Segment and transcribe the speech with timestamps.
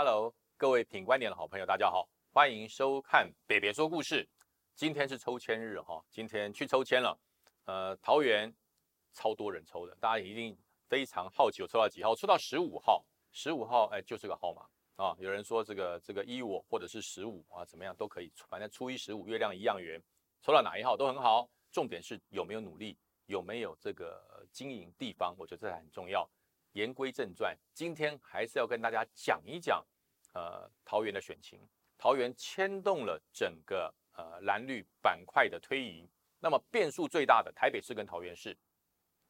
[0.00, 4.24] Hello，各位品观点的好朋友，大家好，欢迎收看北别说故事。
[4.76, 7.18] 今天是抽签日哈，今天去抽签了。
[7.64, 8.54] 呃，桃园
[9.12, 10.56] 超多人抽的，大家一定
[10.86, 12.14] 非常好奇，我抽到几号？
[12.14, 15.16] 抽到十五号，十五号，哎，就是个号码啊。
[15.18, 20.00] 有人说这个这个一五或者是十五啊，怎么样都可以，反正初一十五月亮一样圆，
[20.40, 21.50] 抽到哪一号都很好。
[21.72, 22.96] 重点是有没有努力，
[23.26, 26.24] 有没有这个经营地方，我觉得这很重要。
[26.72, 29.84] 言归正传，今天还是要跟大家讲一讲，
[30.32, 31.60] 呃，桃园的选情。
[31.96, 36.08] 桃园牵动了整个呃蓝绿板块的推移。
[36.38, 38.56] 那么变数最大的台北市跟桃园市。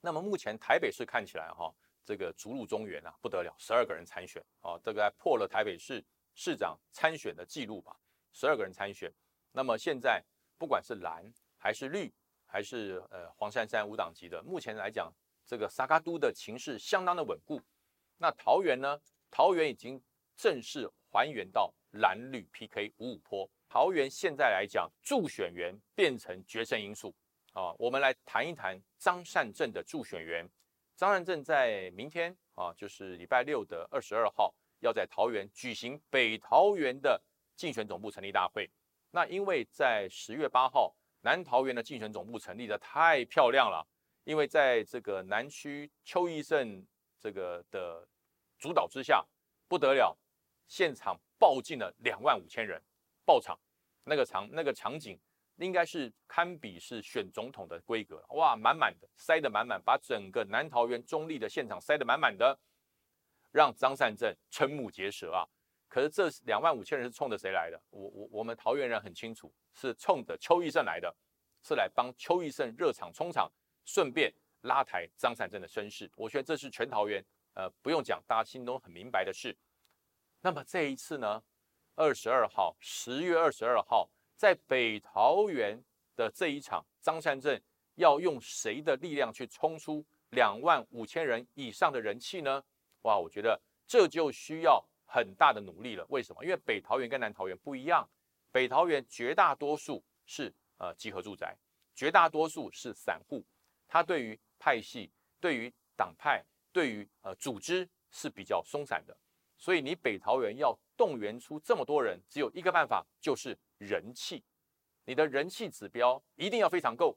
[0.00, 1.74] 那么目前台北市看起来哈，
[2.04, 7.96] 这个逐鹿中原啊不得了，十二个人参选啊，这个破了台北市市长参选的记录吧，
[8.32, 9.12] 十二个人参选。
[9.50, 10.22] 那么现在
[10.56, 11.24] 不管是蓝
[11.56, 12.12] 还是绿，
[12.46, 15.12] 还是呃黄珊珊五党籍的，目前来讲。
[15.44, 17.60] 这个萨卡都的情势相当的稳固，
[18.16, 18.98] 那桃园呢？
[19.28, 20.00] 桃园已经
[20.36, 23.48] 正式还原到蓝绿 PK 五五坡。
[23.68, 27.14] 桃园现在来讲，助选员变成决胜因素
[27.52, 27.72] 啊。
[27.78, 30.48] 我们来谈一谈张善政的助选员。
[30.94, 37.20] 张善政在明天啊，就是礼拜六的二十二号，要在桃园举行北桃园的
[37.56, 38.70] 竞选总部成立大会。
[39.10, 43.86] 那因为在十月八号，南桃园的竞选总部成立的太漂亮了。
[44.24, 46.86] 因为在这个南区邱义胜
[47.18, 48.06] 这个的
[48.56, 49.26] 主导之下，
[49.66, 50.16] 不得了，
[50.72, 52.82] 现场爆进了两万五千人
[53.26, 53.60] 爆场，
[54.04, 55.20] 那个场那个场景
[55.56, 62.58] 应该是堪比是选总统的规格，哇，满满的，塞得满满，把整个南桃园中立的现场塞得满满的，
[63.50, 65.44] 让张善政瞠目结舌啊！
[65.88, 67.78] 可是这两万五千人是冲着谁来的？
[67.90, 71.14] 我我我们桃园人很清楚，是冲着邱义胜来的，
[71.62, 73.52] 是来帮邱义胜热场冲场。
[73.84, 79.54] 顺便拉抬张善政的声势，我觉得这是全桃园呃不用讲，大家心中很明白的事。
[80.44, 81.42] 那么这一次呢，
[81.94, 85.80] 二十二号，十月二十二号，在北桃园
[86.16, 87.60] 的这一场，张善政
[87.94, 92.62] 要用谁的力量去冲出两万五千人以上的人气呢？
[93.02, 96.04] 哇，我觉得这就需要很大的努力了。
[96.08, 96.44] 为什么？
[96.44, 98.08] 因为北桃园跟南桃园不一样，
[98.50, 101.56] 北桃园绝大多数是呃集合住宅，
[101.94, 103.44] 绝大多数是散户。
[103.86, 109.16] 他对于派系、对于党派、对于呃组织是比较松散的，
[109.62, 114.42] 所以你北桃园要动员出这么多人，只有一个办法，就是人气。
[115.04, 117.16] 你的人气指标一定要非常够。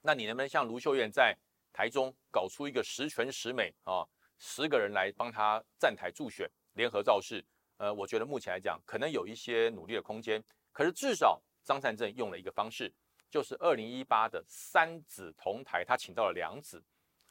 [0.00, 1.36] 那你能不能像卢秀燕在
[1.72, 4.06] 台中搞出一个十全十美啊，
[4.38, 7.44] 十个人来帮他站台助选、联合造势？
[7.78, 10.40] 呃，我觉得目前来讲，可能有一些努力的空间。
[10.70, 12.94] 可是至少张善政用了一个方式。
[13.28, 16.80] 就是二零一八的三子同台，他请到了两子，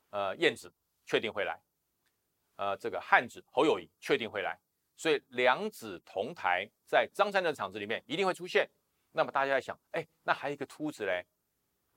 [0.10, 0.72] 呃，燕子
[1.06, 1.58] 确定会来，
[2.56, 4.58] 呃，这个汉子侯友谊确定会来，
[4.96, 8.70] 所以两子同台在张三的场子里面一定会出现。
[9.12, 11.26] 那么大家在想，哎，那还有一个秃子嘞，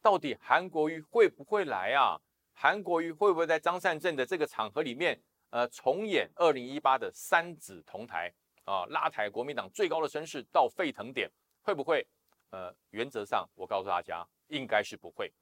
[0.00, 2.20] 到底韩国瑜会不会来啊？
[2.54, 5.20] 韩国瑜会不会在张善政的这个场合里面，
[5.50, 8.32] 呃，重演二零一八的三子同台
[8.64, 11.30] 啊，拉抬国民党最高的声势到沸腾点，
[11.62, 12.06] 会不会？
[12.50, 15.32] 呃，原则上我告诉大家，应该是不会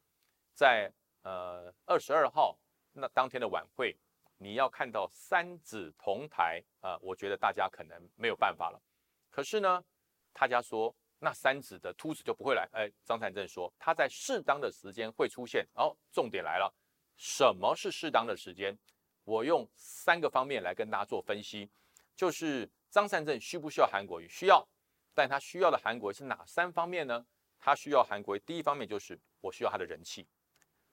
[0.54, 0.91] 在
[1.22, 2.59] 呃二十二号
[2.93, 3.97] 那当天的晚会，
[4.38, 8.80] 你要看到三子同台啊，我觉得大家可能没有办法了。
[9.30, 9.82] 可是呢，
[10.32, 15.66] 大家说那三子的秃子就不会来，哎，张善政说他在适当的时间会出现。
[15.74, 16.72] 哦，重点来了，
[17.16, 18.78] 什么是适当的时间？
[19.24, 21.68] 我用三个方面来跟大家做分析，
[22.14, 24.28] 就是张善政需不需要韩国瑜？
[24.28, 24.66] 需要。
[25.14, 27.26] 但他需要的韩国是哪三方面呢？
[27.58, 30.28] 他需要韩国第一方面就是我需要他的人气，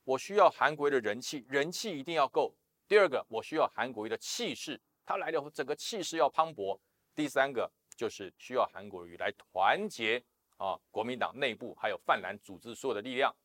[0.05, 2.55] 我需要韩国的人气，人气一定要够。
[2.87, 6.79] 第二个，我需要韩国瑜的气势，他来了整个气势要磅礴。
[7.15, 10.23] 第三个就是需要韩国瑜来团结
[10.57, 13.35] 啊国民党内部还有泛蓝组织所有的力量。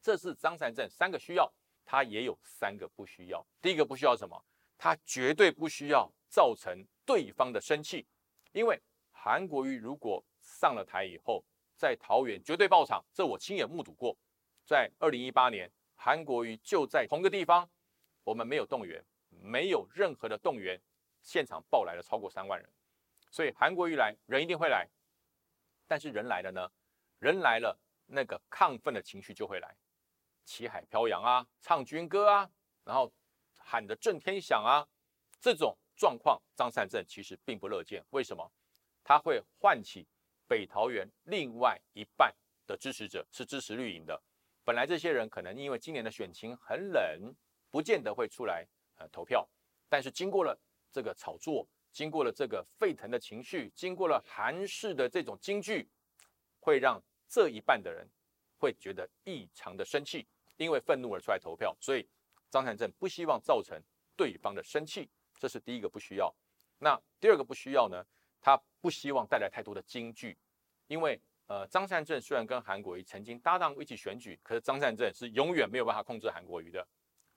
[0.00, 1.52] 这是张善政三个需要，
[1.84, 3.44] 他也有三个不需要。
[3.60, 4.40] 第一个不需要什么？
[4.78, 8.06] 他绝对不需要造成对方的生气，
[8.52, 8.80] 因为。
[9.18, 11.44] 韩国瑜如果上了台以后，
[11.74, 14.16] 在桃园绝对爆场，这我亲眼目睹过。
[14.64, 17.68] 在二零一八年，韩国瑜就在同个地方，
[18.26, 19.00] 我们没有动员，
[19.30, 20.76] 没有任何的动员，
[21.22, 22.68] 现场爆来了超过三万人。
[23.30, 24.88] 所以韩国瑜来，人一定会来。
[25.86, 26.68] 但是人来了呢？
[27.20, 29.76] 人来了，那个亢奋的情绪就会来，
[30.44, 32.50] 旗海飘扬啊，唱军歌啊，
[32.82, 33.12] 然后
[33.58, 34.84] 喊得震天响啊，
[35.40, 38.04] 这种状况，张善政其实并不乐见。
[38.10, 38.50] 为什么？
[39.04, 40.04] 他会唤起
[40.48, 42.34] 北桃园另外一半
[42.66, 44.20] 的支持者是支持绿营的，
[44.64, 47.32] 本来这些人可能因为今年的选情很冷，
[47.70, 48.66] 不见得会出来
[48.96, 49.46] 呃投票，
[49.88, 50.58] 但是经过了
[50.90, 55.88] 这个炒作，经过了这个沸腾的情绪，经过了韩式的这种京剧，
[56.60, 58.08] 会让这一半的人
[58.58, 60.26] 会觉得异常的生气，
[60.56, 61.76] 因为愤怒而出来投票。
[61.80, 62.08] 所以
[62.50, 63.80] 张善政不希望造成
[64.16, 66.34] 对方的生气，这是第一个不需要。
[66.78, 68.04] 那第二个不需要呢？
[68.40, 70.38] 他不希望带来太多的京剧，
[70.86, 76.86] 因为呃，张善政虽然跟韩国瑜曾经搭档一起选举，可是张善政是永远没有办法控制韩国瑜的。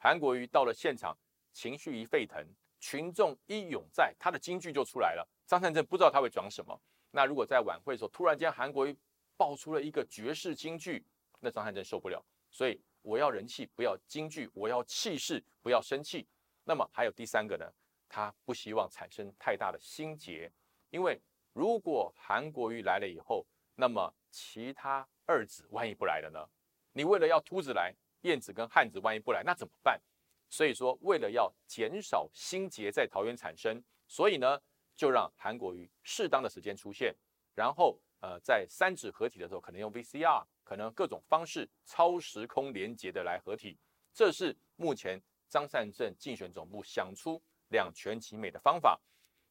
[0.02, 1.16] 韩国瑜到了现场，
[1.52, 2.42] 情绪一沸腾，
[2.80, 5.30] 群众一涌在，他的京剧就出来了。
[5.46, 6.82] 张善政不知道他会讲什么。
[7.12, 8.98] 那如果在晚会的时候突然间韩国瑜
[9.36, 11.06] 爆出了一个绝世京剧，
[11.42, 12.24] 那张善政受不了。
[12.50, 16.26] 所以我要人气，不要京剧；我要气势，不要生气。
[16.64, 17.70] 那么还有第三个呢？
[18.08, 20.50] 他不希望产生太大的心结，
[20.92, 26.48] 因为如果韩国瑜来了以后，那么其他二子万一不来了呢？
[26.94, 30.02] 你为了要秃子来，燕子跟汉子万一不来，那怎么办？
[30.50, 34.60] 所以说，为了要减少心结在桃园产生，所以呢，
[34.96, 37.16] 就让韩国瑜适当的时间出现，
[37.54, 43.78] 然后呃，在三指合体的时候，可能用 VCR，可能各种方式超时空连接的来合体，
[44.14, 47.42] 这是目前张善政竞选总部想出。
[47.72, 49.00] 两全其美的方法，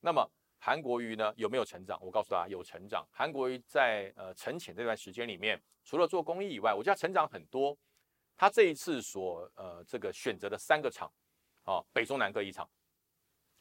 [0.00, 0.29] 那么
[0.59, 1.97] 韩国瑜呢有没有成长？
[2.03, 3.06] 我告诉大家有成长。
[3.12, 7.79] 韩国瑜在呃沉潜这段时间里面，除了做公益以外，我觉得成长很多。
[8.38, 11.12] 他这一次所呃这个选择的三个场，
[11.64, 12.70] 啊北中南各一场，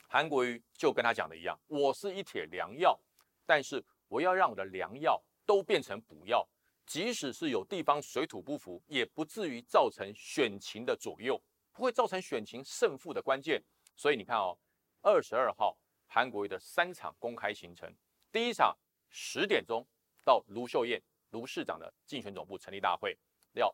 [0.08, 2.98] 韩国瑜就跟他讲的一样，我是一帖良药，
[3.44, 6.48] 但是我要让我的良药都变成补药，
[6.86, 11.42] 即使是有地方水土不服，也不至于造成选情的左右，
[11.74, 13.60] 不会造成选情胜负的关键。
[13.96, 14.56] 所以你看哦，
[15.02, 15.76] 二十二号
[16.06, 17.92] 韩国瑜的三场公开行程，
[18.32, 18.78] 第一场
[19.10, 19.84] 十点钟
[20.24, 21.02] 到卢秀燕
[21.32, 23.18] 卢市长的竞选总部成立大会，
[23.54, 23.74] 要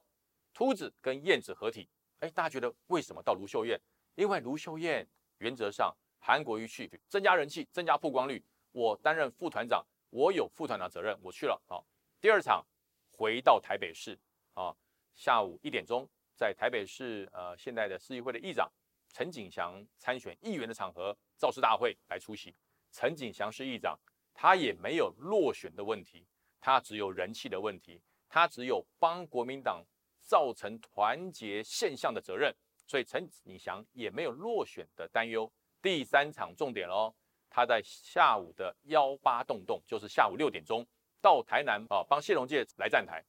[0.53, 1.89] 秃子跟燕子合体。
[2.19, 3.79] 哎，大家觉得为什么到卢秀燕？
[4.15, 5.05] 因为卢秀燕
[5.39, 8.41] 原则上韩国瑜去增加人气、增加曝光率，
[8.71, 11.61] 我担任副团长，我有副团长责任，我去了。
[11.67, 11.85] 好，
[12.21, 12.63] 第二场
[13.11, 14.17] 回到台北市
[14.53, 14.73] 啊，
[15.15, 18.71] 下午一点钟在台北市呃现在的市议会的议长。
[19.15, 22.55] 陈景祥参选议员的场合造势大会来出席。
[22.91, 23.95] 陈景祥是议长，
[24.33, 26.25] 他也没有落选的问题，
[26.59, 29.85] 他只有人气的问题，他只有帮国民党
[30.23, 32.53] 造成团结现象的责任，
[32.87, 35.51] 所以陈景祥也没有落选的担忧。
[35.81, 37.13] 第三场重点喽，
[37.49, 40.85] 他在下午的幺八洞洞，就是下午六点钟
[41.21, 43.23] 到台南啊，帮谢龙介来站台。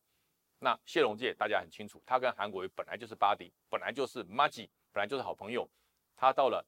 [0.61, 5.69] 那谢龙介大家很清楚，他跟韩国瑜本来就是巴迪，本来就是 m a g i 本来就是好朋友，
[6.17, 6.65] 他到了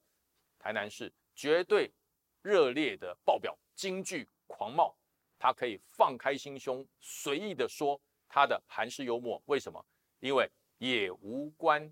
[0.59, 1.89] 台南市，绝对
[2.41, 4.93] 热烈的爆表，京剧狂冒，
[5.39, 9.41] 他可以放开心胸，随意的说他的韩式幽默。
[9.45, 9.83] 为什么？
[10.19, 11.91] 因为也无关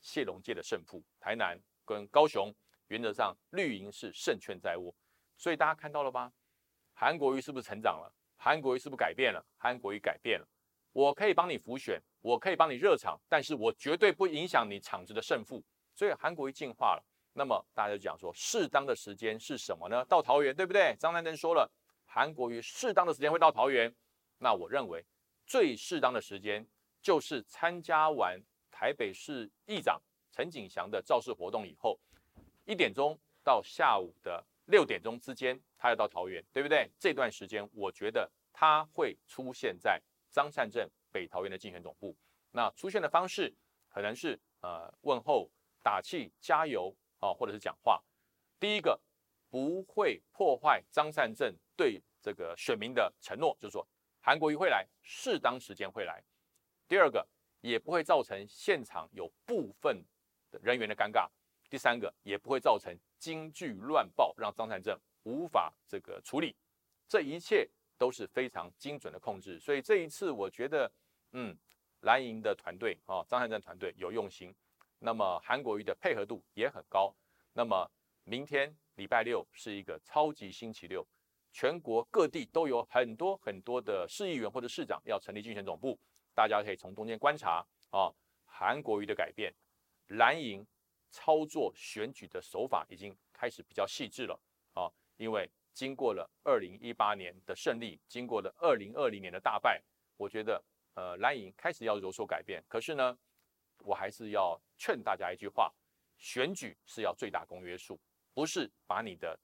[0.00, 1.02] 谢龙介的胜负。
[1.20, 2.54] 台南跟高雄
[2.88, 4.94] 原则上绿营是胜券在握，
[5.36, 6.32] 所以大家看到了吧？
[6.94, 8.12] 韩国瑜是不是成长了？
[8.36, 9.44] 韩国瑜是不是改变了？
[9.56, 10.46] 韩国瑜改变了。
[10.92, 15.62] 我可以帮你浮选，我可以帮你热场，但是我绝对不影响你场子的胜负。
[15.94, 20.04] 所以韩国瑜进化了，那么大家就讲说，适当的时间是什么呢？
[20.04, 20.94] 到桃园，对不对？
[20.98, 21.70] 张南登说了，
[22.04, 23.94] 韩国瑜适当的时间会到桃园。
[24.38, 25.02] 那我认为
[25.46, 26.66] 最适当的时间
[27.02, 28.40] 就是参加完
[28.70, 31.98] 台北市议长陈景祥的造势活动以后，
[32.64, 36.90] 一点钟到下午的六点钟之间，他要到桃园，对不对？
[36.98, 40.00] 这段时间，我觉得他会出现在。
[40.34, 42.16] 张善镇北桃园的竞选总部，
[42.52, 43.54] 那出现的方式
[43.90, 45.46] 可能是呃问候、
[45.82, 48.02] 打气、加油啊，或者是讲话。
[48.58, 48.98] 第一个
[49.50, 53.86] 不会破坏张善镇对这个选民的承诺，就是说
[54.22, 56.24] 韩国瑜会来，适当时间会来。
[56.88, 57.26] 第二个
[57.60, 60.04] 也不会造成现场有部分
[60.50, 61.28] 的人员的尴尬。
[61.68, 66.54] 第三个也不会造成京剧乱爆，让张善政无法这个处理。
[67.08, 67.68] 这一切。
[67.98, 70.90] 都是非常精准的控制，所以这一次我觉得，
[71.34, 71.56] 嗯，
[72.00, 74.52] 蓝营的团队啊，张善政团队有用心，
[74.98, 77.14] 那么韩国瑜的配合度也很高。
[77.52, 77.88] 那么
[78.24, 81.06] 明天礼拜六是一个超级星期六，
[81.52, 85.96] 全国各地都有很多很多的市议员或者市长要成立竞选总部，
[86.34, 88.12] 大家可以从中间观察啊，
[88.44, 89.52] 韩国瑜的改变，
[90.08, 90.66] 蓝营
[91.10, 94.40] 操作选举的手法已经开始比较细致了
[94.74, 95.50] 啊，因为。
[95.74, 99.82] 经过了二零一八年的胜利，经过了二零二零年的大败，
[100.18, 100.62] 我觉得
[100.92, 102.62] 呃蓝营开始要有所改变。
[102.68, 103.18] 可是呢，
[103.78, 105.72] 我还是要劝大家一句话：
[106.18, 107.98] 选举是要最大公约数，
[108.34, 109.34] 不是把你的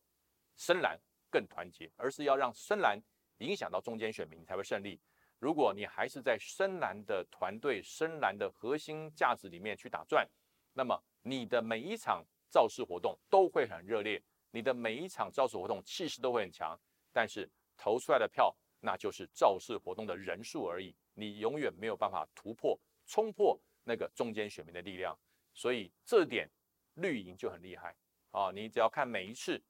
[0.55, 3.01] 深蓝更团结，而是要让深蓝
[3.39, 5.01] 影响到中间选民才会胜利。
[5.39, 10.29] 如果你还是在深蓝的团队、深蓝的核心价值里面去打转，
[10.73, 14.23] 那么你的每一场造势活动都会很热烈。
[14.51, 16.79] 你的每一场造势活动气势都会很强，
[17.13, 25.17] 但是投出来的票那就是造势活动的人数而已，你永远没有办法突破冲破那个中间选民的力量。
[25.55, 26.51] 所以这点
[26.95, 27.95] 绿营就很厉害
[28.31, 28.51] 啊！
[28.53, 29.63] 你只要看每一次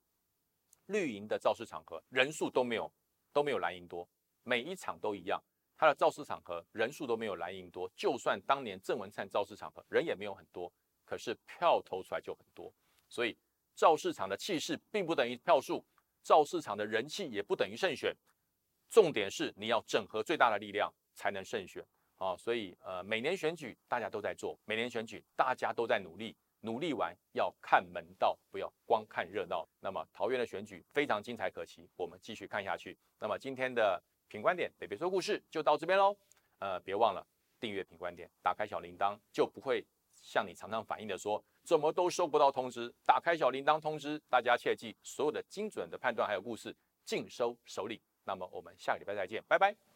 [0.86, 2.90] 绿营的造势场合，人数都没有
[3.32, 4.08] 都没有蓝营多，
[4.42, 5.42] 每一场都一样。
[5.78, 10.70] 他的造势场合人数都没有蓝营多，就算当年郑文灿造势场合人也没有很多，
[11.04, 12.74] 可是票投出来就很多。
[13.08, 13.38] 所以
[13.76, 15.84] 造市场的气势并不等于票数，
[16.20, 18.12] 造市场的人气也不等于胜选。
[18.90, 22.36] 重点是你要整合最大的力量才能胜选啊！
[22.36, 29.64] 所以呃，每年选举大家都在做，每年选举大家都在努力，努力完要看门道，不要光看热闹。
[29.78, 32.98] 那么桃园的选举非常精彩可期，我们继续看下去。
[33.20, 34.02] 那么今天的。
[34.28, 36.16] 品观点，北北说故事就到这边喽。
[36.58, 37.26] 呃，别忘了
[37.58, 39.84] 订阅品观点，打开小铃铛，就不会
[40.20, 42.92] 像你常常反映的说，怎么都收不到通知。
[43.06, 48.00] 打开小铃铛通知，大家切记，所有的精准的判断还有故事尽收手里。
[48.24, 49.87] 那么我们下个礼拜再见，拜拜。